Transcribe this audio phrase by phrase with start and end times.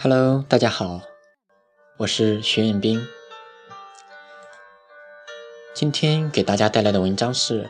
[0.00, 1.00] Hello，大家好，
[1.96, 3.04] 我是徐彦斌。
[5.74, 7.68] 今天给大家带来的文章是：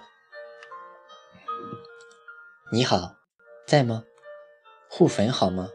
[2.71, 3.15] 你好，
[3.67, 4.05] 在吗？
[4.91, 5.71] 互粉好吗？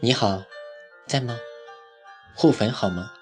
[0.00, 0.42] 你好，
[1.06, 1.38] 在吗？
[2.34, 3.12] 互粉好吗？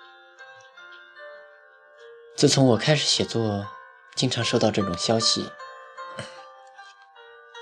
[2.34, 3.66] 自从我开始写作，
[4.14, 5.50] 经常收到这种消息。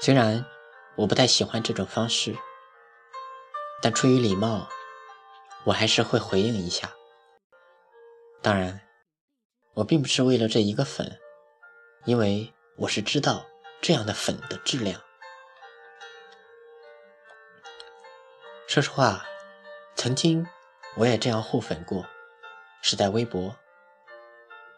[0.06, 0.46] 虽然
[0.94, 2.32] 我不太喜欢这种方式，
[3.82, 4.68] 但出于礼貌，
[5.64, 6.92] 我还是会回应一下。
[8.40, 8.80] 当然，
[9.74, 11.18] 我并不是为了这一个粉，
[12.04, 13.44] 因为我是知道
[13.82, 15.00] 这样的粉的质量。
[18.68, 19.26] 说实话，
[19.96, 20.46] 曾经
[20.98, 22.06] 我也这样互粉过，
[22.80, 23.56] 是在微博，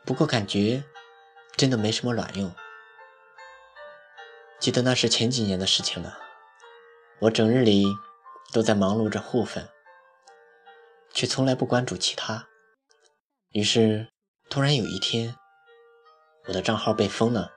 [0.06, 0.82] 不过感觉
[1.54, 2.50] 真的没什么卵用。
[4.60, 6.18] 记得那是前几年的事情了，
[7.20, 7.86] 我整日里
[8.52, 9.68] 都在忙碌着互粉，
[11.12, 12.48] 却从来不关注其他。
[13.52, 14.08] 于是
[14.50, 15.36] 突然有一天，
[16.46, 17.52] 我的账号被封了，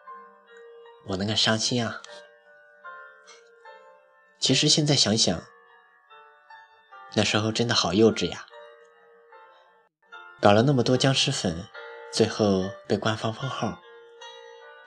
[1.07, 2.03] 我那个伤心啊！
[4.39, 5.43] 其实现在想想，
[7.15, 8.45] 那时候真的好幼稚呀，
[10.39, 11.67] 搞了那么多僵尸粉，
[12.13, 13.81] 最后被官方封号，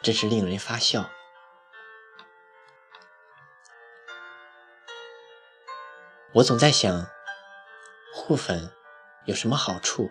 [0.01, 1.11] 真是令人发笑。
[6.35, 7.07] 我总在想，
[8.13, 8.73] 互粉
[9.25, 10.11] 有什么好处？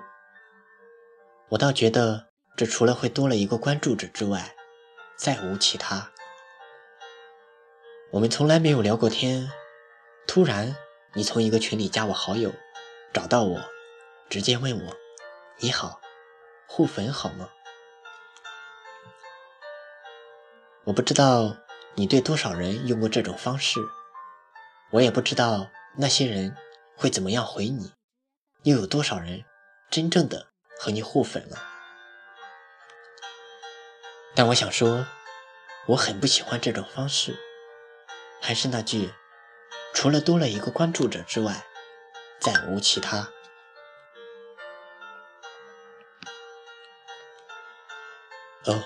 [1.50, 4.56] 我倒觉得，这除了会多了一个关注者之外，
[5.18, 6.14] 再无其他。
[8.12, 9.52] 我们从来没有聊过天，
[10.26, 10.74] 突然
[11.14, 12.54] 你从一个群里加我好友，
[13.12, 13.60] 找到我，
[14.30, 14.96] 直接问我
[15.60, 16.00] ：“你好，
[16.68, 17.50] 互粉好吗？”
[20.86, 21.58] 我不知道
[21.96, 23.82] 你对多少人用过这种方式，
[24.92, 25.67] 我也不知道。
[25.95, 26.58] 那些人
[26.95, 27.93] 会怎么样回你？
[28.64, 29.45] 又有多少人
[29.92, 30.48] 真正的
[30.80, 31.58] 和你互粉了？
[34.33, 35.05] 但我想说，
[35.86, 37.37] 我很不喜欢这种方式。
[38.42, 39.14] 还是那句，
[39.93, 41.64] 除了多了一个关注者之外，
[42.39, 43.30] 再无其他。
[48.65, 48.83] 哦，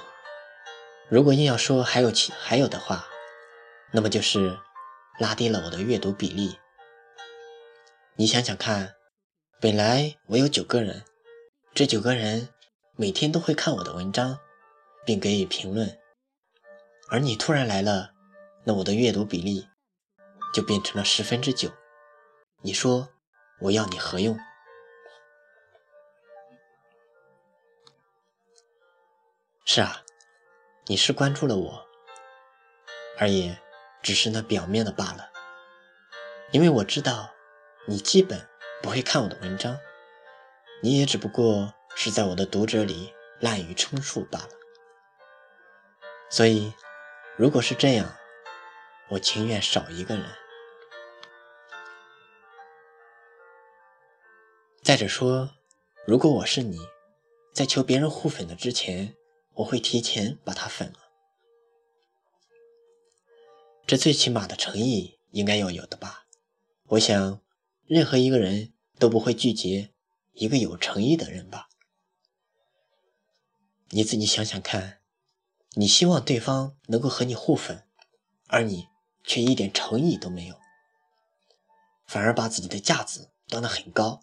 [1.07, 3.07] 如果硬要说还有其还有的话，
[3.93, 4.59] 那么就是
[5.19, 6.59] 拉低了我的阅读比例。
[8.19, 8.95] 你想想看，
[9.61, 11.05] 本来我有九个人，
[11.75, 12.49] 这九个人
[12.95, 14.39] 每天都会看我的文章，
[15.05, 15.99] 并给予评论，
[17.11, 18.15] 而你突然来了，
[18.63, 19.67] 那我的阅读比例
[20.51, 21.71] 就变成了十分之九。
[22.63, 23.07] 你说
[23.59, 24.35] 我要你何用？
[29.63, 30.01] 是啊，
[30.87, 31.85] 你是关注了我，
[33.19, 33.61] 而也
[34.01, 35.29] 只是那表面的罢了，
[36.51, 37.29] 因为我知道。
[37.89, 38.45] 你基本
[38.83, 39.79] 不会看我的文章，
[40.83, 44.49] 你也只不过是在我的读者里滥竽充数罢了。
[46.29, 46.73] 所以，
[47.37, 48.13] 如果是这样，
[49.11, 50.25] 我情愿少一个人。
[54.83, 55.51] 再者说，
[56.05, 56.77] 如果我是你，
[57.53, 59.15] 在求别人互粉的之前，
[59.53, 60.99] 我会提前把他粉了。
[63.85, 66.25] 这最起码的诚意应该要有的吧？
[66.89, 67.39] 我想。
[67.87, 69.93] 任何一个人都不会拒绝
[70.33, 71.69] 一个有诚意的人吧？
[73.89, 74.99] 你自己想想看，
[75.75, 77.87] 你希望对方能够和你互粉，
[78.47, 78.89] 而你
[79.23, 80.59] 却一点诚意都没有，
[82.05, 84.21] 反而把自己的架子端得很高，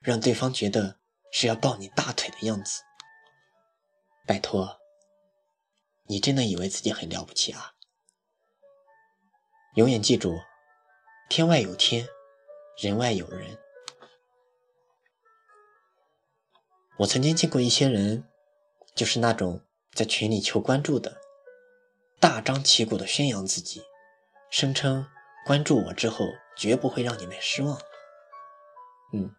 [0.00, 0.98] 让对方觉得
[1.32, 2.82] 是要抱你大腿的样子。
[4.26, 4.78] 拜托，
[6.08, 7.72] 你真的以为自己很了不起啊？
[9.76, 10.38] 永远记住，
[11.30, 12.06] 天外有天。
[12.78, 13.58] 人外有人，
[16.98, 18.24] 我曾经见过一些人，
[18.94, 21.20] 就是那种在群里求关注的，
[22.18, 23.82] 大张旗鼓的宣扬自己，
[24.50, 25.06] 声称
[25.46, 26.26] 关注我之后
[26.56, 27.78] 绝不会让你们失望。
[29.12, 29.34] 嗯，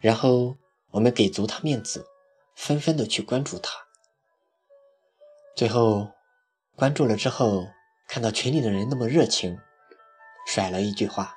[0.00, 0.56] 然后
[0.92, 2.06] 我们给足他面子，
[2.54, 3.86] 纷纷的去关注他，
[5.56, 6.12] 最后
[6.76, 7.66] 关注了之后，
[8.06, 9.58] 看到群里的人那么热情，
[10.46, 11.34] 甩了一句话。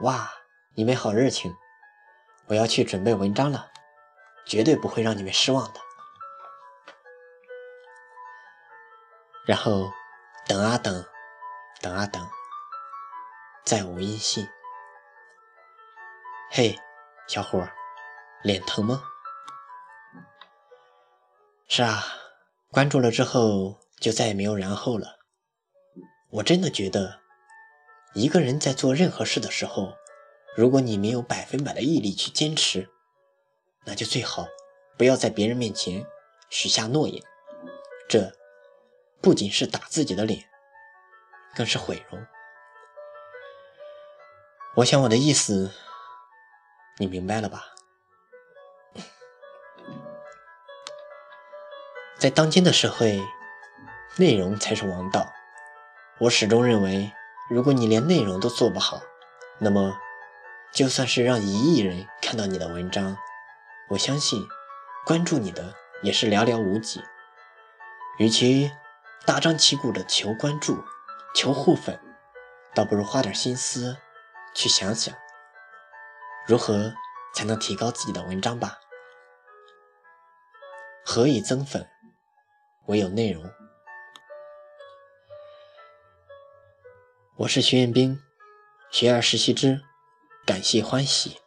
[0.00, 0.28] 哇，
[0.74, 1.54] 你们好热情！
[2.46, 3.70] 我要去准备文章了，
[4.44, 5.80] 绝对不会让你们失望的。
[9.46, 9.92] 然后
[10.48, 11.06] 等啊等，
[11.80, 12.28] 等啊等，
[13.64, 14.48] 再无音信。
[16.50, 16.76] 嘿，
[17.28, 17.64] 小伙，
[18.42, 19.00] 脸疼吗？
[21.68, 22.02] 是啊，
[22.72, 25.20] 关注了之后就再也没有然后了。
[26.30, 27.20] 我真的觉得，
[28.14, 29.96] 一个人在做任何事的时候，
[30.56, 32.88] 如果你没有百分百的毅力去坚持，
[33.84, 34.46] 那就最好
[34.96, 36.06] 不要在别人面前
[36.48, 37.20] 许下诺言。
[38.08, 38.32] 这
[39.20, 40.44] 不仅是打自己的脸，
[41.56, 42.24] 更是毁容。
[44.76, 45.72] 我想我的意思，
[46.98, 47.74] 你明白了吧？
[52.16, 53.20] 在当今的社会，
[54.16, 55.26] 内容才是王道。
[56.20, 57.12] 我始终认为，
[57.50, 59.00] 如果你连内容都做不好，
[59.58, 59.96] 那么
[60.72, 63.16] 就算是让一亿人看到你的文章，
[63.90, 64.42] 我相信
[65.04, 67.02] 关注你的也是寥寥无几。
[68.18, 68.72] 与其
[69.26, 70.82] 大张旗鼓的求关注、
[71.34, 72.00] 求互粉，
[72.74, 73.98] 倒不如花点心思
[74.54, 75.14] 去想想，
[76.46, 76.94] 如何
[77.34, 78.78] 才能提高自己的文章吧。
[81.04, 81.86] 何以增粉？
[82.86, 83.44] 唯有内容。
[87.36, 88.20] 我是徐彦兵，
[88.92, 89.80] 学而时习之，
[90.46, 91.38] 感谢欢喜。